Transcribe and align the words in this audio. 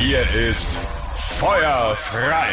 Hier 0.00 0.22
ist 0.48 0.78
Feuer 1.14 1.94
frei. 1.94 2.48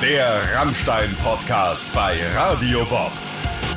Der 0.00 0.40
Rammstein-Podcast 0.54 1.92
bei 1.92 2.14
Radio 2.36 2.84
Bob. 2.84 3.10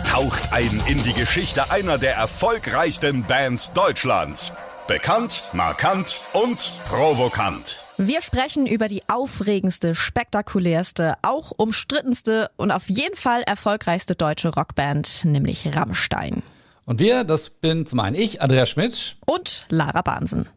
Taucht 0.07 0.53
ein 0.53 0.79
in 0.85 1.01
die 1.01 1.13
Geschichte 1.13 1.71
einer 1.71 1.97
der 1.97 2.13
erfolgreichsten 2.13 3.23
Bands 3.23 3.73
Deutschlands. 3.73 4.51
Bekannt, 4.87 5.49
markant 5.51 6.21
und 6.33 6.73
provokant. 6.87 7.83
Wir 7.97 8.21
sprechen 8.21 8.67
über 8.67 8.87
die 8.87 9.01
aufregendste, 9.09 9.95
spektakulärste, 9.95 11.15
auch 11.23 11.51
umstrittenste 11.57 12.51
und 12.55 12.69
auf 12.69 12.87
jeden 12.87 13.15
Fall 13.15 13.41
erfolgreichste 13.41 14.13
deutsche 14.13 14.49
Rockband, 14.49 15.25
nämlich 15.25 15.75
Rammstein. 15.75 16.43
Und 16.85 16.99
wir, 16.99 17.23
das 17.23 17.49
bin 17.49 17.87
zum 17.87 17.99
einen 17.99 18.15
ich, 18.15 18.43
Andreas 18.43 18.69
Schmidt. 18.69 19.17
Und 19.25 19.65
Lara 19.69 20.03
Bahnsen. 20.03 20.47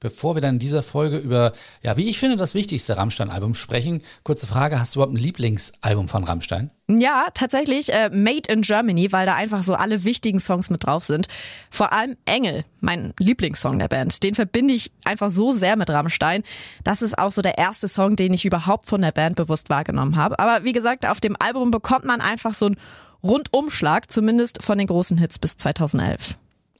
Bevor 0.00 0.36
wir 0.36 0.40
dann 0.40 0.54
in 0.54 0.58
dieser 0.60 0.82
Folge 0.82 1.18
über, 1.18 1.52
ja, 1.82 1.96
wie 1.96 2.08
ich 2.08 2.18
finde, 2.18 2.36
das 2.36 2.54
wichtigste 2.54 2.96
Rammstein-Album 2.96 3.54
sprechen, 3.54 4.02
kurze 4.22 4.46
Frage, 4.46 4.78
hast 4.78 4.94
du 4.94 4.98
überhaupt 5.00 5.14
ein 5.14 5.22
Lieblingsalbum 5.22 6.08
von 6.08 6.24
Rammstein? 6.24 6.70
Ja, 6.90 7.26
tatsächlich 7.34 7.92
äh, 7.92 8.08
Made 8.08 8.50
in 8.50 8.62
Germany, 8.62 9.12
weil 9.12 9.26
da 9.26 9.34
einfach 9.34 9.62
so 9.62 9.74
alle 9.74 10.04
wichtigen 10.04 10.40
Songs 10.40 10.70
mit 10.70 10.86
drauf 10.86 11.04
sind. 11.04 11.26
Vor 11.70 11.92
allem 11.92 12.16
Engel, 12.24 12.64
mein 12.80 13.12
Lieblingssong 13.18 13.78
der 13.78 13.88
Band. 13.88 14.22
Den 14.22 14.34
verbinde 14.34 14.72
ich 14.72 14.92
einfach 15.04 15.30
so 15.30 15.52
sehr 15.52 15.76
mit 15.76 15.90
Rammstein. 15.90 16.44
Das 16.84 17.02
ist 17.02 17.18
auch 17.18 17.32
so 17.32 17.42
der 17.42 17.58
erste 17.58 17.88
Song, 17.88 18.16
den 18.16 18.32
ich 18.32 18.46
überhaupt 18.46 18.86
von 18.86 19.02
der 19.02 19.12
Band 19.12 19.36
bewusst 19.36 19.68
wahrgenommen 19.68 20.16
habe. 20.16 20.38
Aber 20.38 20.64
wie 20.64 20.72
gesagt, 20.72 21.06
auf 21.06 21.20
dem 21.20 21.36
Album 21.38 21.70
bekommt 21.70 22.04
man 22.04 22.20
einfach 22.20 22.54
so 22.54 22.66
einen 22.66 22.76
Rundumschlag, 23.22 24.10
zumindest 24.10 24.62
von 24.62 24.78
den 24.78 24.86
großen 24.86 25.18
Hits 25.18 25.38
bis 25.38 25.56
2011. 25.56 26.38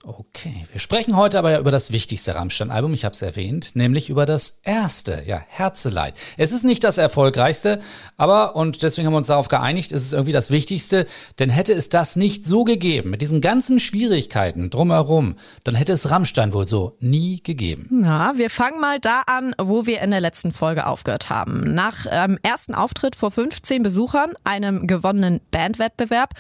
Okay, 0.09 0.65
wir 0.73 0.81
sprechen 0.81 1.19
heute 1.19 1.39
aber 1.39 1.51
ja 1.51 1.59
über 1.59 1.71
das 1.71 1.93
wichtigste 1.93 2.35
Rammstein-Album, 2.35 2.95
ich 2.95 3.05
habe 3.05 3.13
es 3.13 3.21
erwähnt, 3.21 3.73
nämlich 3.77 4.09
über 4.09 4.25
das 4.25 4.61
erste, 4.63 5.23
ja, 5.27 5.43
Herzeleid. 5.49 6.15
Es 6.39 6.51
ist 6.51 6.65
nicht 6.65 6.83
das 6.83 6.97
erfolgreichste, 6.97 7.81
aber, 8.17 8.57
und 8.57 8.83
deswegen 8.83 9.07
haben 9.07 9.13
wir 9.13 9.19
uns 9.19 9.27
darauf 9.27 9.49
geeinigt, 9.49 9.93
es 9.93 10.03
ist 10.03 10.15
irgendwie 10.15 10.33
das 10.33 10.51
Wichtigste, 10.51 11.07
denn 11.39 11.51
hätte 11.51 11.75
es 11.75 11.91
das 11.91 12.17
nicht 12.17 12.47
so 12.47 12.65
gegeben, 12.65 13.11
mit 13.11 13.21
diesen 13.21 13.43
ganzen 13.43 13.81
Schwierigkeiten 13.81 14.71
drumherum, 14.71 15.37
dann 15.63 15.75
hätte 15.75 15.93
es 15.93 16.11
Rammstein 16.11 16.55
wohl 16.55 16.67
so 16.67 16.97
nie 17.01 17.43
gegeben. 17.43 17.89
Na, 17.91 18.39
wir 18.39 18.49
fangen 18.49 18.81
mal 18.81 19.01
da 19.01 19.25
an, 19.27 19.55
wo 19.61 19.85
wir 19.85 20.01
in 20.01 20.11
der 20.11 20.23
letzten 20.23 20.53
Folge 20.53 20.87
aufgehört 20.87 21.29
haben. 21.29 21.75
Nach 21.75 22.07
ähm, 22.11 22.39
ersten 22.43 22.75
Auftritt 22.75 23.15
vor 23.15 23.31
15 23.31 23.83
Besuchern, 23.83 24.33
einem 24.43 24.87
gewonnenen 24.87 25.43
Bandwettbewerb 25.51 26.33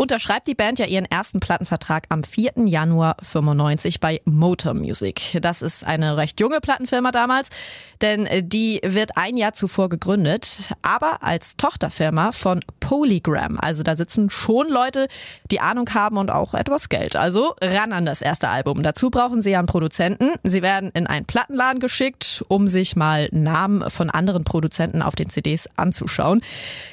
unterschreibt 0.00 0.46
die 0.46 0.54
Band 0.54 0.78
ja 0.78 0.86
ihren 0.86 1.04
ersten 1.04 1.40
Plattenvertrag 1.40 2.04
am 2.08 2.24
4. 2.24 2.52
Januar 2.64 3.18
95 3.22 4.00
bei 4.00 4.22
Motor 4.24 4.72
Music. 4.72 5.38
Das 5.42 5.60
ist 5.60 5.86
eine 5.86 6.16
recht 6.16 6.40
junge 6.40 6.62
Plattenfirma 6.62 7.12
damals, 7.12 7.50
denn 8.00 8.26
die 8.44 8.80
wird 8.82 9.18
ein 9.18 9.36
Jahr 9.36 9.52
zuvor 9.52 9.90
gegründet, 9.90 10.72
aber 10.80 11.22
als 11.22 11.58
Tochterfirma 11.58 12.32
von 12.32 12.64
Polygram. 12.80 13.58
Also 13.60 13.82
da 13.82 13.94
sitzen 13.94 14.30
schon 14.30 14.70
Leute, 14.70 15.06
die 15.50 15.60
Ahnung 15.60 15.86
haben 15.92 16.16
und 16.16 16.30
auch 16.30 16.54
etwas 16.54 16.88
Geld. 16.88 17.14
Also 17.14 17.54
ran 17.60 17.92
an 17.92 18.06
das 18.06 18.22
erste 18.22 18.48
Album. 18.48 18.82
Dazu 18.82 19.10
brauchen 19.10 19.42
sie 19.42 19.50
ja 19.50 19.58
einen 19.58 19.68
Produzenten. 19.68 20.30
Sie 20.44 20.62
werden 20.62 20.90
in 20.94 21.08
einen 21.08 21.26
Plattenladen 21.26 21.78
geschickt, 21.78 22.42
um 22.48 22.68
sich 22.68 22.96
mal 22.96 23.28
Namen 23.32 23.90
von 23.90 24.08
anderen 24.08 24.44
Produzenten 24.44 25.02
auf 25.02 25.14
den 25.14 25.28
CDs 25.28 25.68
anzuschauen. 25.76 26.40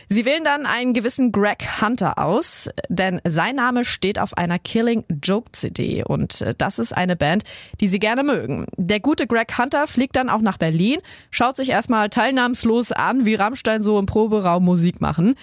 Sie 0.09 0.25
wählen 0.25 0.44
dann 0.44 0.66
einen 0.66 0.94
gewissen 0.94 1.31
Greg 1.31 1.81
Hunter 1.81 2.17
aus 2.17 2.69
denn 3.00 3.22
sein 3.26 3.56
Name 3.56 3.86
steht 3.86 4.20
auf 4.20 4.38
einer 4.38 4.59
Killing 4.59 5.03
Joke 5.23 5.52
CD 5.52 6.03
und 6.03 6.42
äh, 6.42 6.53
das 6.58 6.80
ist 6.80 6.95
eine 6.95 7.16
Band, 7.16 7.44
die 7.80 7.88
sie 7.88 8.00
gerne 8.00 8.23
mögen. 8.23 8.66
Der 8.78 9.00
gute 9.00 9.28
Greg 9.28 9.58
Hunter 9.58 9.88
fliegt 9.88 10.16
dann 10.16 10.30
auch 10.30 10.42
nach 10.42 10.58
Berlin, 10.58 11.00
schaut 11.31 11.56
sich 11.56 11.70
erstmal 11.70 12.09
teilnahmslos 12.09 12.92
an, 12.92 13.26
wie 13.26 13.36
Rammstein 13.36 13.81
so 13.81 14.00
im 14.00 14.06
Proberaum 14.06 14.64
Musik 14.64 15.02
machen. 15.02 15.36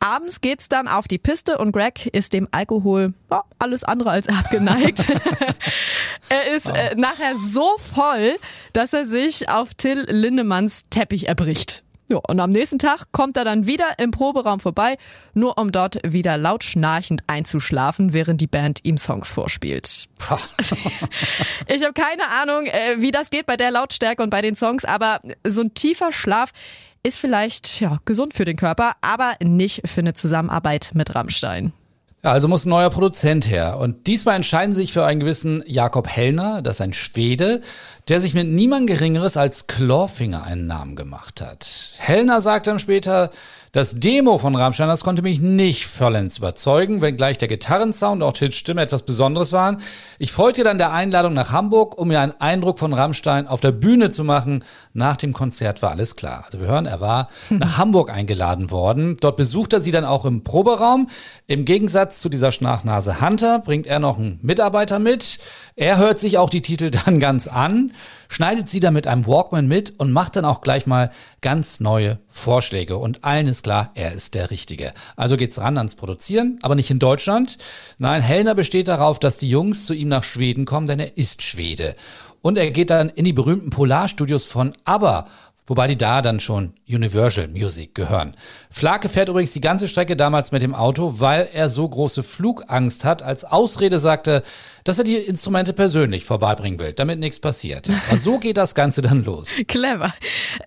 Abends 0.00 0.40
geht's 0.40 0.68
dann 0.68 0.88
auf 0.88 1.06
die 1.06 1.18
Piste 1.18 1.58
und 1.58 1.70
Greg 1.70 2.06
ist 2.06 2.32
dem 2.32 2.48
Alkohol 2.50 3.14
ja, 3.30 3.44
alles 3.60 3.84
andere 3.84 4.10
als 4.10 4.28
abgeneigt. 4.28 5.06
er 6.28 6.56
ist 6.56 6.68
äh, 6.68 6.96
nachher 6.96 7.36
so 7.38 7.76
voll, 7.94 8.36
dass 8.72 8.92
er 8.92 9.04
sich 9.04 9.48
auf 9.48 9.74
Till 9.74 10.04
Lindemanns 10.08 10.84
Teppich 10.90 11.28
erbricht. 11.28 11.81
Ja, 12.08 12.18
und 12.18 12.40
am 12.40 12.50
nächsten 12.50 12.78
Tag 12.78 13.06
kommt 13.12 13.36
er 13.36 13.44
dann 13.44 13.66
wieder 13.66 13.98
im 13.98 14.10
Proberaum 14.10 14.60
vorbei, 14.60 14.96
nur 15.34 15.56
um 15.56 15.72
dort 15.72 15.98
wieder 16.04 16.36
laut 16.36 16.64
schnarchend 16.64 17.22
einzuschlafen, 17.26 18.12
während 18.12 18.40
die 18.40 18.46
Band 18.46 18.80
ihm 18.82 18.98
Songs 18.98 19.30
vorspielt. 19.30 20.08
ich 21.68 21.82
habe 21.82 21.92
keine 21.94 22.28
Ahnung, 22.40 22.66
äh, 22.66 22.96
wie 22.98 23.12
das 23.12 23.30
geht 23.30 23.46
bei 23.46 23.56
der 23.56 23.70
Lautstärke 23.70 24.22
und 24.22 24.30
bei 24.30 24.42
den 24.42 24.56
Songs, 24.56 24.84
aber 24.84 25.20
so 25.46 25.62
ein 25.62 25.74
tiefer 25.74 26.12
Schlaf 26.12 26.52
ist 27.02 27.18
vielleicht 27.18 27.80
ja, 27.80 27.98
gesund 28.04 28.34
für 28.34 28.44
den 28.44 28.56
Körper, 28.56 28.92
aber 29.00 29.34
nicht 29.42 29.88
für 29.88 30.00
eine 30.00 30.14
Zusammenarbeit 30.14 30.90
mit 30.94 31.14
Rammstein. 31.14 31.72
Also 32.24 32.46
muss 32.46 32.66
ein 32.66 32.68
neuer 32.68 32.90
Produzent 32.90 33.50
her. 33.50 33.78
Und 33.78 34.06
diesmal 34.06 34.36
entscheiden 34.36 34.76
sie 34.76 34.82
sich 34.82 34.92
für 34.92 35.04
einen 35.04 35.18
gewissen 35.18 35.64
Jakob 35.66 36.06
Hellner, 36.06 36.62
das 36.62 36.76
ist 36.76 36.80
ein 36.80 36.92
Schwede, 36.92 37.62
der 38.06 38.20
sich 38.20 38.32
mit 38.32 38.46
niemand 38.46 38.86
Geringeres 38.86 39.36
als 39.36 39.66
Clawfinger 39.66 40.44
einen 40.44 40.68
Namen 40.68 40.94
gemacht 40.94 41.40
hat. 41.40 41.66
Hellner 41.98 42.40
sagt 42.40 42.68
dann 42.68 42.78
später, 42.78 43.32
das 43.72 43.94
Demo 43.94 44.36
von 44.36 44.54
Rammstein, 44.54 44.88
das 44.88 45.02
konnte 45.02 45.22
mich 45.22 45.40
nicht 45.40 45.86
vollends 45.86 46.36
überzeugen, 46.36 47.00
wenngleich 47.00 47.38
der 47.38 47.48
Gitarrensound 47.48 48.20
und 48.20 48.28
auch 48.28 48.34
Tills 48.34 48.54
Stimme 48.54 48.82
etwas 48.82 49.02
Besonderes 49.04 49.50
waren. 49.50 49.80
Ich 50.18 50.30
folgte 50.30 50.62
dann 50.62 50.76
der 50.76 50.92
Einladung 50.92 51.32
nach 51.32 51.52
Hamburg, 51.52 51.96
um 51.96 52.08
mir 52.08 52.20
einen 52.20 52.38
Eindruck 52.38 52.78
von 52.78 52.92
Rammstein 52.92 53.46
auf 53.46 53.60
der 53.60 53.72
Bühne 53.72 54.10
zu 54.10 54.24
machen. 54.24 54.62
Nach 54.92 55.16
dem 55.16 55.32
Konzert 55.32 55.80
war 55.80 55.90
alles 55.90 56.16
klar. 56.16 56.42
Also 56.44 56.60
wir 56.60 56.66
hören, 56.66 56.84
er 56.84 57.00
war 57.00 57.30
nach 57.48 57.78
Hamburg 57.78 58.10
eingeladen 58.10 58.70
worden. 58.70 59.16
Dort 59.18 59.38
besucht 59.38 59.72
er 59.72 59.80
sie 59.80 59.90
dann 59.90 60.04
auch 60.04 60.26
im 60.26 60.44
Proberaum. 60.44 61.08
Im 61.46 61.64
Gegensatz 61.64 62.20
zu 62.20 62.28
dieser 62.28 62.52
Schnachnase 62.52 63.22
Hunter 63.22 63.58
bringt 63.58 63.86
er 63.86 64.00
noch 64.00 64.18
einen 64.18 64.38
Mitarbeiter 64.42 64.98
mit. 64.98 65.38
Er 65.76 65.96
hört 65.96 66.18
sich 66.18 66.36
auch 66.36 66.50
die 66.50 66.60
Titel 66.60 66.90
dann 66.90 67.20
ganz 67.20 67.48
an, 67.48 67.92
schneidet 68.32 68.66
sie 68.68 68.80
dann 68.80 68.94
mit 68.94 69.06
einem 69.06 69.26
Walkman 69.26 69.68
mit 69.68 70.00
und 70.00 70.10
macht 70.10 70.36
dann 70.36 70.46
auch 70.46 70.62
gleich 70.62 70.86
mal 70.86 71.10
ganz 71.42 71.80
neue 71.80 72.18
Vorschläge. 72.28 72.96
Und 72.96 73.24
allen 73.24 73.46
ist 73.46 73.62
klar, 73.62 73.90
er 73.94 74.12
ist 74.12 74.34
der 74.34 74.50
Richtige. 74.50 74.94
Also 75.16 75.36
geht's 75.36 75.60
ran 75.60 75.76
ans 75.76 75.96
Produzieren, 75.96 76.58
aber 76.62 76.74
nicht 76.74 76.90
in 76.90 76.98
Deutschland. 76.98 77.58
Nein, 77.98 78.22
Hellner 78.22 78.54
besteht 78.54 78.88
darauf, 78.88 79.18
dass 79.18 79.36
die 79.36 79.50
Jungs 79.50 79.84
zu 79.84 79.92
ihm 79.92 80.08
nach 80.08 80.24
Schweden 80.24 80.64
kommen, 80.64 80.86
denn 80.86 80.98
er 80.98 81.18
ist 81.18 81.42
Schwede. 81.42 81.94
Und 82.40 82.56
er 82.56 82.70
geht 82.70 82.88
dann 82.88 83.10
in 83.10 83.26
die 83.26 83.34
berühmten 83.34 83.68
Polarstudios 83.68 84.46
von 84.46 84.72
ABBA, 84.84 85.26
wobei 85.66 85.86
die 85.86 85.96
da 85.96 86.22
dann 86.22 86.40
schon 86.40 86.74
Universal 86.88 87.48
Music 87.48 87.94
gehören. 87.94 88.36
Flake 88.70 89.08
fährt 89.08 89.28
übrigens 89.28 89.52
die 89.52 89.60
ganze 89.60 89.88
Strecke 89.88 90.16
damals 90.16 90.52
mit 90.52 90.62
dem 90.62 90.74
Auto, 90.74 91.20
weil 91.20 91.48
er 91.52 91.68
so 91.68 91.88
große 91.88 92.22
Flugangst 92.22 93.04
hat. 93.04 93.22
Als 93.22 93.44
Ausrede 93.44 93.98
sagte, 93.98 94.42
dass 94.84 94.98
er 94.98 95.04
die 95.04 95.16
Instrumente 95.16 95.72
persönlich 95.72 96.24
vorbeibringen 96.24 96.80
will, 96.80 96.92
damit 96.92 97.20
nichts 97.20 97.38
passiert. 97.38 97.88
Aber 98.08 98.18
so 98.18 98.38
geht 98.38 98.56
das 98.56 98.74
Ganze 98.74 99.02
dann 99.02 99.24
los. 99.24 99.48
Clever. 99.68 100.12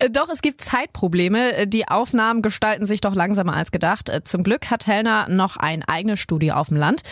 Äh, 0.00 0.10
doch, 0.10 0.28
es 0.30 0.42
gibt 0.42 0.60
Zeitprobleme. 0.60 1.66
Die 1.66 1.88
Aufnahmen 1.88 2.42
gestalten 2.42 2.86
sich 2.86 3.00
doch 3.00 3.14
langsamer 3.14 3.54
als 3.54 3.72
gedacht. 3.72 4.08
Äh, 4.08 4.24
zum 4.24 4.42
Glück 4.42 4.70
hat 4.70 4.86
Hellner 4.86 5.28
noch 5.28 5.56
ein 5.56 5.82
eigenes 5.82 6.20
Studio 6.20 6.54
auf 6.54 6.68
dem 6.68 6.78
Land. 6.78 7.02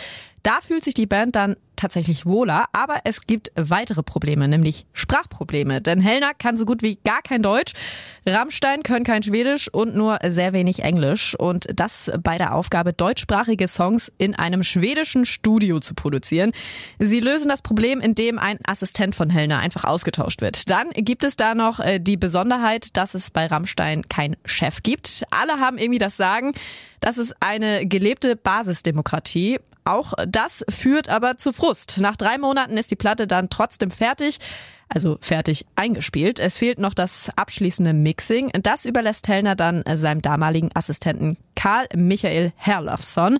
Da 0.43 0.59
fühlt 0.61 0.83
sich 0.83 0.93
die 0.93 1.07
Band 1.07 1.35
dann 1.35 1.55
tatsächlich 1.75 2.25
wohler, 2.25 2.65
aber 2.73 2.99
es 3.03 3.27
gibt 3.27 3.51
weitere 3.55 4.03
Probleme, 4.03 4.47
nämlich 4.47 4.85
Sprachprobleme. 4.93 5.81
Denn 5.81 6.01
Hellner 6.01 6.33
kann 6.33 6.57
so 6.57 6.65
gut 6.65 6.81
wie 6.81 6.97
gar 7.03 7.21
kein 7.21 7.41
Deutsch, 7.41 7.73
Rammstein 8.27 8.83
können 8.83 9.05
kein 9.05 9.23
Schwedisch 9.23 9.67
und 9.71 9.95
nur 9.95 10.19
sehr 10.27 10.53
wenig 10.53 10.83
Englisch. 10.83 11.35
Und 11.37 11.67
das 11.73 12.11
bei 12.23 12.37
der 12.37 12.55
Aufgabe, 12.55 12.93
deutschsprachige 12.93 13.67
Songs 13.67 14.11
in 14.17 14.35
einem 14.35 14.63
schwedischen 14.63 15.25
Studio 15.25 15.79
zu 15.79 15.93
produzieren. 15.93 16.51
Sie 16.99 17.19
lösen 17.19 17.49
das 17.49 17.61
Problem, 17.61 18.01
indem 18.01 18.39
ein 18.39 18.57
Assistent 18.65 19.15
von 19.15 19.29
Hellner 19.29 19.59
einfach 19.59 19.83
ausgetauscht 19.83 20.41
wird. 20.41 20.69
Dann 20.69 20.89
gibt 20.91 21.23
es 21.23 21.35
da 21.35 21.55
noch 21.55 21.79
äh, 21.79 21.99
die 21.99 22.17
Besonderheit, 22.17 22.97
dass 22.97 23.13
es 23.13 23.29
bei 23.31 23.45
Rammstein 23.45 24.07
kein 24.09 24.35
Chef 24.45 24.81
gibt. 24.83 25.23
Alle 25.31 25.59
haben 25.59 25.77
irgendwie 25.77 25.99
das 25.99 26.17
Sagen. 26.17 26.53
Das 26.99 27.17
ist 27.17 27.35
eine 27.39 27.85
gelebte 27.85 28.35
Basisdemokratie. 28.35 29.59
Auch 29.83 30.13
das 30.27 30.65
führt 30.67 31.09
aber 31.09 31.37
zu 31.37 31.53
Frust. 31.53 31.64
Nach 31.99 32.15
drei 32.15 32.37
Monaten 32.37 32.77
ist 32.77 32.91
die 32.91 32.95
Platte 32.95 33.27
dann 33.27 33.49
trotzdem 33.49 33.91
fertig, 33.91 34.37
also 34.87 35.17
fertig 35.19 35.65
eingespielt. 35.75 36.39
Es 36.39 36.57
fehlt 36.57 36.79
noch 36.79 36.93
das 36.93 37.31
abschließende 37.35 37.93
Mixing. 37.93 38.51
Das 38.61 38.85
überlässt 38.85 39.27
Hellner 39.27 39.55
dann 39.55 39.83
seinem 39.95 40.21
damaligen 40.21 40.69
Assistenten 40.75 41.37
Karl 41.55 41.87
Michael 41.95 42.53
Herlofsson. 42.55 43.39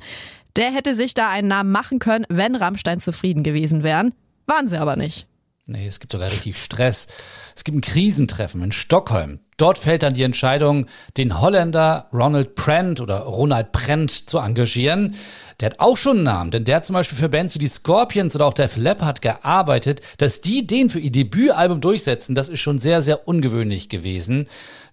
Der 0.56 0.72
hätte 0.72 0.96
sich 0.96 1.14
da 1.14 1.30
einen 1.30 1.50
Namen 1.50 1.72
machen 1.72 2.00
können, 2.00 2.26
wenn 2.30 2.56
Rammstein 2.56 3.00
zufrieden 3.00 3.44
gewesen 3.44 3.84
wären. 3.84 4.14
Waren 4.48 4.68
sie 4.68 4.78
aber 4.78 4.96
nicht. 4.96 5.28
Nee, 5.68 5.88
es 5.88 6.00
gibt 6.00 6.12
sogar 6.12 6.30
richtig 6.32 6.62
Stress. 6.62 7.08
Es 7.56 7.64
gibt 7.64 7.78
ein 7.78 7.82
Krisentreffen 7.82 8.64
in 8.64 8.72
Stockholm. 8.72 9.40
Dort 9.58 9.78
fällt 9.80 10.04
dann 10.04 10.14
die 10.14 10.24
Entscheidung, 10.24 10.86
den 11.18 11.42
Holländer 11.42 12.08
Ronald 12.14 12.56
Prent 12.56 13.02
oder 13.02 13.20
Ronald 13.20 13.72
Prent 13.72 14.30
zu 14.30 14.38
engagieren. 14.38 15.16
Der 15.60 15.72
hat 15.72 15.80
auch 15.80 15.96
schon 15.96 16.18
einen 16.18 16.24
Namen, 16.24 16.52
denn 16.52 16.66
der 16.66 16.78
hat 16.78 16.86
zum 16.86 16.96
Beispiel 16.96 17.18
für 17.18 17.30
Bands 17.30 17.56
wie 17.56 17.60
die 17.60 17.68
Scorpions 17.68 18.36
oder 18.36 18.46
auch 18.46 18.54
Def 18.54 18.76
Leppard 18.76 19.22
gearbeitet. 19.22 20.02
Dass 20.18 20.42
die 20.42 20.68
den 20.68 20.90
für 20.90 21.00
ihr 21.00 21.12
Debütalbum 21.12 21.82
durchsetzen, 21.82 22.36
das 22.36 22.50
ist 22.50 22.60
schon 22.60 22.80
sehr, 22.80 23.02
sehr 23.02 23.28
ungewöhnlich 23.28 23.90
gewesen. 23.90 24.48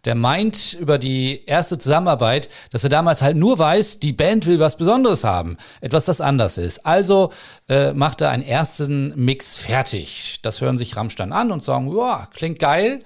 Der 0.05 0.15
meint 0.17 0.75
über 0.75 0.99
die 0.99 1.45
erste 1.47 1.79
Zusammenarbeit, 1.79 2.49
dass 2.71 2.83
er 2.83 2.91
damals 2.91 3.23
halt 3.23 3.37
nur 3.37 3.59
weiß, 3.59 4.01
die 4.01 4.13
Band 4.13 4.47
will 4.47 4.59
was 4.59 4.77
Besonderes 4.77 5.23
haben. 5.23 5.59
Etwas, 5.81 6.07
das 6.07 6.21
anders 6.21 6.59
ist. 6.59 6.85
Also 6.85 7.33
äh, 7.69 7.93
macht 7.93 8.21
er 8.21 8.31
einen 8.31 8.43
ersten 8.43 9.15
Mix 9.17 9.57
fertig. 9.57 10.41
Das 10.43 10.61
hören 10.61 10.79
sich 10.79 10.97
Rammstein 10.97 11.33
an 11.33 11.53
und 11.53 11.63
sagen, 11.63 11.95
ja, 11.97 12.29
klingt 12.35 12.59
geil, 12.59 13.01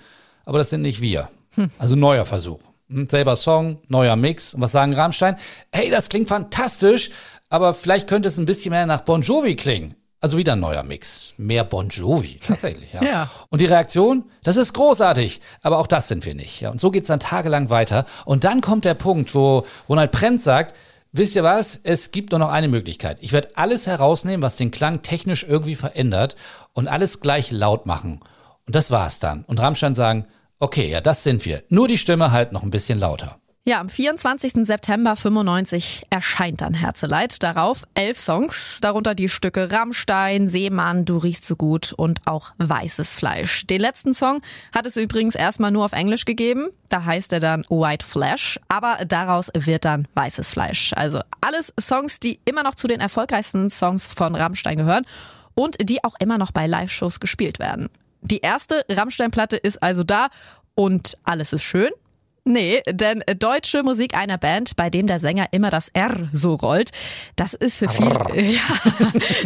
aber 0.47 0.59
das 0.59 0.71
sind 0.71 0.83
nicht 0.83 1.03
wir. 1.03 1.29
Hm. 1.55 1.71
Also 1.79 1.97
neuer 1.97 2.25
Versuch. 2.25 2.61
Hm, 2.89 3.07
selber 3.09 3.37
Song, 3.37 3.79
neuer 3.89 4.17
Mix. 4.17 4.55
Und 4.55 4.61
was 4.61 4.73
sagen 4.73 4.95
Rammstein? 4.95 5.37
Hey, 5.73 5.91
das 5.91 6.09
klingt 6.09 6.29
fantastisch, 6.29 7.11
aber 7.49 7.75
vielleicht 7.75 8.09
könnte 8.09 8.29
es 8.29 8.39
ein 8.39 8.47
bisschen 8.47 8.71
mehr 8.71 8.87
nach 8.87 9.03
Bon 9.03 9.23
Jovi 9.23 9.57
klingen. 9.57 9.95
Also 10.21 10.39
wieder 10.39 10.55
ein 10.55 10.61
neuer 10.61 10.83
Mix. 10.83 11.35
Mehr 11.37 11.63
Bon 11.63 11.89
Jovi, 11.89 12.41
tatsächlich, 12.47 12.93
ja. 12.93 13.03
ja. 13.03 13.31
Und 13.51 13.61
die 13.61 13.67
Reaktion? 13.67 14.25
Das 14.43 14.57
ist 14.57 14.73
großartig, 14.73 15.41
aber 15.63 15.79
auch 15.79 15.87
das 15.87 16.09
sind 16.09 16.25
wir 16.25 16.35
nicht. 16.35 16.61
Ja. 16.61 16.71
Und 16.71 16.81
so 16.81 16.91
geht 16.91 17.03
es 17.03 17.09
dann 17.09 17.21
tagelang 17.21 17.71
weiter. 17.71 18.07
Und 18.25 18.45
dann 18.45 18.61
kommt 18.61 18.85
der 18.85 18.95
Punkt, 18.95 19.35
wo 19.35 19.67
Ronald 19.89 20.13
Prenz 20.13 20.45
sagt, 20.45 20.75
wisst 21.13 21.37
ihr 21.37 21.45
was, 21.45 21.81
es 21.83 22.11
gibt 22.11 22.33
nur 22.33 22.41
noch 22.41 22.51
eine 22.51 22.69
Möglichkeit. 22.69 23.19
Ich 23.21 23.33
werde 23.33 23.51
alles 23.57 23.87
herausnehmen, 23.87 24.43
was 24.43 24.57
den 24.57 24.71
Klang 24.71 25.03
technisch 25.03 25.45
irgendwie 25.45 25.77
verändert 25.77 26.37
und 26.73 26.89
alles 26.89 27.21
gleich 27.21 27.51
laut 27.51 27.87
machen. 27.87 28.21
Und 28.67 28.75
das 28.75 28.91
war's 28.91 29.19
dann. 29.19 29.45
Und 29.45 29.61
Rammstein 29.61 29.95
sagen, 29.95 30.27
okay, 30.59 30.91
ja, 30.91 31.01
das 31.01 31.23
sind 31.23 31.45
wir. 31.45 31.63
Nur 31.69 31.89
die 31.89 31.99
Stimme 31.99 32.33
halt 32.33 32.53
noch 32.53 32.63
ein 32.63 32.71
bisschen 32.71 32.99
lauter. 32.99 33.39
Ja, 33.69 33.81
am 33.81 33.89
24. 33.89 34.65
September 34.65 35.17
95 35.17 36.05
erscheint 36.09 36.61
dann 36.61 36.73
Herzeleid. 36.73 37.43
Darauf 37.43 37.83
elf 37.95 38.21
Songs, 38.21 38.79
darunter 38.81 39.17
die 39.17 39.29
Stücke 39.29 39.73
Rammstein, 39.73 40.47
Seemann, 40.47 41.05
Du 41.05 41.19
riechst 41.19 41.45
so 41.45 41.57
gut 41.57 41.93
und 41.93 42.21
auch 42.27 42.53
Weißes 42.59 43.17
Fleisch. 43.17 43.67
Den 43.67 43.81
letzten 43.81 44.15
Song 44.15 44.41
hat 44.73 44.87
es 44.87 44.97
übrigens 44.97 45.35
erstmal 45.35 45.73
nur 45.73 45.85
auf 45.85 45.95
Englisch 45.95 46.27
gegeben. 46.27 46.69
Da 46.91 47.07
heißt 47.07 47.33
er 47.33 47.41
dann 47.41 47.65
White 47.69 48.07
Flash, 48.07 48.61
aber 48.69 49.05
daraus 49.05 49.51
wird 49.53 49.85
dann 49.85 50.07
Weißes 50.15 50.49
Fleisch. 50.49 50.93
Also 50.95 51.19
alles 51.41 51.73
Songs, 51.81 52.21
die 52.21 52.39
immer 52.45 52.63
noch 52.63 52.77
zu 52.77 52.87
den 52.87 53.01
erfolgreichsten 53.01 53.69
Songs 53.69 54.07
von 54.07 54.37
Rammstein 54.37 54.77
gehören 54.77 55.05
und 55.57 55.77
die 55.81 56.05
auch 56.05 56.15
immer 56.21 56.39
noch 56.39 56.53
bei 56.53 56.69
Live-Shows 56.69 57.19
gespielt 57.19 57.59
werden. 57.59 57.89
Die 58.21 58.39
erste 58.39 58.85
Rammstein-Platte 58.89 59.57
ist 59.57 59.83
also 59.83 60.05
da 60.05 60.29
und 60.77 61.19
alles 61.25 61.53
ist 61.53 61.65
schön. 61.65 61.91
Nee, 62.49 62.81
denn 62.89 63.25
deutsche 63.41 63.83
Musik 63.83 64.17
einer 64.17 64.39
Band, 64.39 64.77
bei 64.77 64.89
dem 64.89 65.09
der 65.09 65.19
Sänger 65.19 65.49
immer 65.51 65.69
das 65.69 65.89
R 65.89 66.29
so 66.33 66.55
rollt, 66.55 66.93
das 67.35 67.55
ist 67.55 67.79
für 67.79 67.89
viele, 67.89 68.11
ja, 68.41 68.61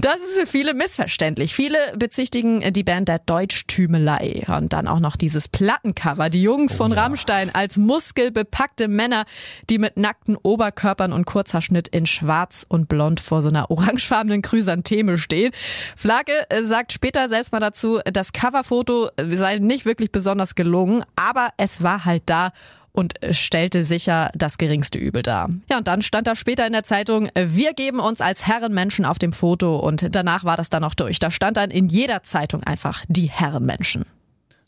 das 0.03 0.17
ist 0.17 0.39
für 0.39 0.47
viele 0.47 0.75
missverständlich. 0.75 1.55
Viele 1.55 1.79
bezichtigen 1.97 2.75
die 2.75 2.85
Band 2.85 3.09
der 3.09 3.19
Deutschtümelei 3.19 4.43
und 4.55 4.75
dann 4.75 4.87
auch 4.87 5.01
noch 5.01 5.17
dieses 5.17 5.49
Plattencover. 5.49 6.29
Die 6.29 6.43
Jungs 6.43 6.77
von 6.77 6.93
oh 6.93 6.95
Rammstein 6.95 7.49
als 7.55 7.79
muskelbepackte 7.79 8.87
Männer, 8.87 9.25
die 9.71 9.79
mit 9.79 9.97
nackten 9.97 10.37
Oberkörpern 10.37 11.15
und 11.15 11.25
Kurzhaarschnitt 11.25 11.89
in 11.89 12.05
schwarz 12.05 12.67
und 12.69 12.87
blond 12.87 13.19
vor 13.19 13.41
so 13.41 13.49
einer 13.49 13.71
orangefarbenen 13.71 14.43
Chrysantheme 14.43 15.17
stehen. 15.17 15.53
Flagge 15.97 16.35
äh, 16.51 16.65
sagt 16.65 16.93
später 16.93 17.31
selbst 17.31 17.53
mal 17.53 17.61
dazu, 17.61 18.01
das 18.05 18.35
Coverfoto 18.35 19.09
sei 19.17 19.57
nicht 19.57 19.87
wirklich 19.87 20.13
besonders 20.13 20.55
gelungen, 20.55 21.03
aber 21.17 21.49
es 21.57 21.83
war 21.83 22.05
halt 22.05 22.25
da 22.27 22.53
und 22.93 23.15
stellte 23.31 23.85
sicher 23.85 24.31
das 24.35 24.59
geringste 24.59 24.99
Übel 24.99 25.23
dar. 25.23 25.51
Ja, 25.71 25.79
und 25.79 25.89
dann 25.89 26.03
stand 26.03 26.27
da 26.27 26.37
später 26.37 26.67
in 26.67 26.73
der 26.73 26.85
Zeitung, 26.85 27.29
wir 27.35 27.73
geben 27.75 28.01
uns 28.01 28.21
als 28.21 28.47
Herrenmenschen 28.47 29.05
auf 29.05 29.19
dem 29.19 29.33
Foto 29.33 29.79
und 29.79 30.15
danach 30.15 30.45
war 30.45 30.57
das 30.57 30.71
dann 30.71 30.83
noch 30.83 30.95
durch. 30.95 31.19
Da 31.19 31.31
stand 31.31 31.57
dann 31.57 31.71
in 31.71 31.89
jeder 31.89 32.23
Zeitung 32.23 32.63
einfach 32.63 33.05
die 33.09 33.31
Herrenmenschen. 33.31 34.05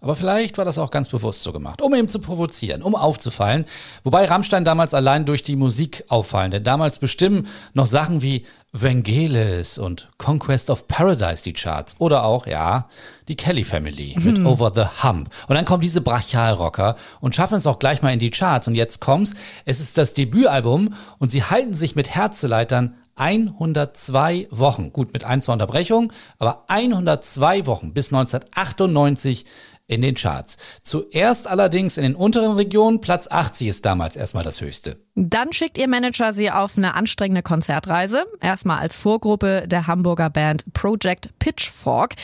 Aber 0.03 0.17
vielleicht 0.17 0.59
war 0.59 0.65
das 0.65 0.79
auch 0.79 0.91
ganz 0.91 1.09
bewusst 1.09 1.45
so 1.45 1.53
gemacht, 1.53 1.81
um 1.81 1.95
eben 1.95 2.09
zu 2.09 2.19
provozieren, 2.19 2.83
um 2.83 2.97
aufzufallen. 2.97 3.65
Wobei 4.03 4.25
Rammstein 4.25 4.65
damals 4.65 4.95
allein 4.95 5.25
durch 5.25 5.45
die 5.45 5.55
Musik 5.55 6.05
auffallen, 6.09 6.51
denn 6.51 6.65
damals 6.65 6.99
bestimmen 6.99 7.47
noch 7.73 7.87
Sachen 7.87 8.21
wie 8.21 8.45
Vangelis 8.73 9.79
und 9.79 10.09
Conquest 10.19 10.71
of 10.71 10.89
Paradise 10.89 11.45
die 11.45 11.53
Charts. 11.53 11.95
Oder 11.99 12.25
auch, 12.25 12.47
ja, 12.47 12.89
die 13.29 13.37
Kelly 13.37 13.63
Family 13.63 14.17
mit 14.19 14.39
hm. 14.39 14.47
Over 14.47 14.73
the 14.75 15.07
Hump. 15.07 15.31
Und 15.47 15.55
dann 15.55 15.67
kommen 15.67 15.83
diese 15.83 16.01
Brachialrocker 16.01 16.97
und 17.21 17.35
schaffen 17.35 17.59
es 17.59 17.67
auch 17.67 17.79
gleich 17.79 18.03
mal 18.03 18.13
in 18.13 18.19
die 18.19 18.31
Charts. 18.31 18.67
Und 18.67 18.75
jetzt 18.75 19.01
kommt's, 19.01 19.35
es 19.67 19.79
ist 19.79 19.99
das 19.99 20.15
Debütalbum 20.15 20.95
und 21.19 21.31
sie 21.31 21.45
halten 21.45 21.75
sich 21.75 21.95
mit 21.95 22.11
Herzeleitern 22.11 22.97
102 23.15 24.49
Wochen. 24.51 24.93
Gut, 24.93 25.13
mit 25.13 25.25
ein, 25.25 25.43
zwei 25.43 25.53
Unterbrechungen, 25.53 26.11
aber 26.39 26.65
102 26.69 27.67
Wochen 27.67 27.93
bis 27.93 28.13
1998 28.13 29.45
in 29.87 30.03
den 30.03 30.15
Charts. 30.15 30.57
Zuerst 30.83 31.47
allerdings 31.49 31.97
in 31.97 32.05
den 32.05 32.15
unteren 32.15 32.53
Regionen, 32.53 33.01
Platz 33.01 33.29
80 33.31 33.69
ist 33.69 33.85
damals 33.85 34.17
erstmal 34.17 34.45
das 34.45 34.61
höchste. 34.61 34.99
Dann 35.15 35.53
schickt 35.53 35.77
ihr 35.77 35.89
Manager 35.89 36.33
sie 36.33 36.51
auf 36.51 36.79
eine 36.79 36.95
anstrengende 36.95 37.43
Konzertreise, 37.43 38.25
erstmal 38.41 38.79
als 38.79 38.97
Vorgruppe 38.97 39.65
der 39.67 39.87
Hamburger 39.87 40.31
Band 40.31 40.73
Project 40.73 41.31
Pitchfork. 41.39 42.15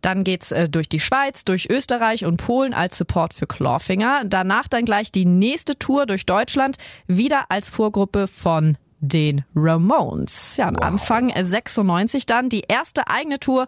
Dann 0.00 0.22
geht's 0.22 0.52
äh, 0.52 0.68
durch 0.68 0.88
die 0.88 1.00
Schweiz, 1.00 1.44
durch 1.44 1.68
Österreich 1.70 2.24
und 2.24 2.36
Polen 2.36 2.72
als 2.72 2.98
Support 2.98 3.34
für 3.34 3.46
Clawfinger. 3.46 4.22
Danach 4.24 4.68
dann 4.68 4.84
gleich 4.84 5.10
die 5.10 5.24
nächste 5.24 5.76
Tour 5.76 6.06
durch 6.06 6.24
Deutschland, 6.24 6.76
wieder 7.06 7.46
als 7.48 7.70
Vorgruppe 7.70 8.28
von 8.28 8.78
den 9.00 9.44
Ramones. 9.54 10.56
Ja, 10.56 10.70
wow. 10.72 10.84
Anfang 10.84 11.32
96 11.34 12.26
dann 12.26 12.48
die 12.48 12.62
erste 12.68 13.08
eigene 13.08 13.38
Tour 13.38 13.66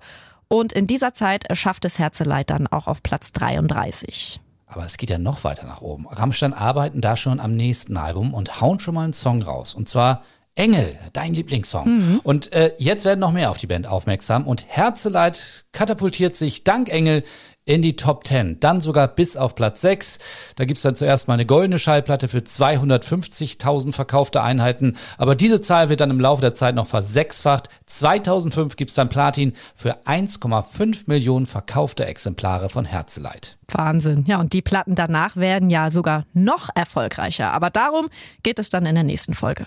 und 0.52 0.72
in 0.72 0.88
dieser 0.88 1.14
Zeit 1.14 1.46
schafft 1.56 1.84
es 1.84 2.00
Herzeleid 2.00 2.50
dann 2.50 2.66
auch 2.66 2.88
auf 2.88 3.04
Platz 3.04 3.30
33. 3.30 4.40
Aber 4.66 4.84
es 4.84 4.96
geht 4.96 5.08
ja 5.08 5.18
noch 5.18 5.44
weiter 5.44 5.64
nach 5.66 5.80
oben. 5.80 6.08
Rammstein 6.08 6.52
arbeiten 6.54 7.00
da 7.00 7.16
schon 7.16 7.38
am 7.38 7.52
nächsten 7.52 7.96
Album 7.96 8.34
und 8.34 8.60
hauen 8.60 8.80
schon 8.80 8.94
mal 8.94 9.04
einen 9.04 9.12
Song 9.12 9.42
raus. 9.42 9.74
Und 9.74 9.88
zwar 9.88 10.24
Engel, 10.56 10.98
dein 11.12 11.34
Lieblingssong. 11.34 11.86
Mhm. 11.88 12.20
Und 12.24 12.52
äh, 12.52 12.74
jetzt 12.78 13.04
werden 13.04 13.20
noch 13.20 13.32
mehr 13.32 13.50
auf 13.50 13.58
die 13.58 13.68
Band 13.68 13.86
aufmerksam 13.86 14.46
und 14.46 14.66
Herzeleid 14.66 15.64
katapultiert 15.72 16.34
sich 16.34 16.64
dank 16.64 16.88
Engel 16.88 17.22
in 17.64 17.82
die 17.82 17.96
Top 17.96 18.26
10. 18.26 18.58
Dann 18.60 18.80
sogar 18.80 19.08
bis 19.08 19.36
auf 19.36 19.54
Platz 19.54 19.80
6. 19.82 20.18
Da 20.56 20.64
gibt's 20.64 20.82
dann 20.82 20.96
zuerst 20.96 21.28
mal 21.28 21.34
eine 21.34 21.46
goldene 21.46 21.78
Schallplatte 21.78 22.28
für 22.28 22.38
250.000 22.38 23.92
verkaufte 23.92 24.42
Einheiten. 24.42 24.96
Aber 25.18 25.34
diese 25.34 25.60
Zahl 25.60 25.88
wird 25.88 26.00
dann 26.00 26.10
im 26.10 26.20
Laufe 26.20 26.40
der 26.40 26.54
Zeit 26.54 26.74
noch 26.74 26.86
versechsfacht. 26.86 27.68
2005 27.86 28.76
gibt's 28.76 28.94
dann 28.94 29.08
Platin 29.08 29.52
für 29.74 30.02
1,5 30.06 31.04
Millionen 31.06 31.46
verkaufte 31.46 32.06
Exemplare 32.06 32.70
von 32.70 32.84
Herzeleid. 32.84 33.56
Wahnsinn. 33.68 34.24
Ja, 34.26 34.40
und 34.40 34.52
die 34.52 34.62
Platten 34.62 34.94
danach 34.94 35.36
werden 35.36 35.70
ja 35.70 35.90
sogar 35.90 36.24
noch 36.32 36.70
erfolgreicher. 36.74 37.52
Aber 37.52 37.70
darum 37.70 38.08
geht 38.42 38.58
es 38.58 38.70
dann 38.70 38.86
in 38.86 38.94
der 38.94 39.04
nächsten 39.04 39.34
Folge. 39.34 39.66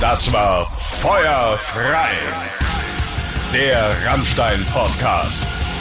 Das 0.00 0.32
war 0.32 0.64
Feuerfrei. 0.66 2.10
Der 3.52 3.96
Rammstein-Podcast. 4.04 5.55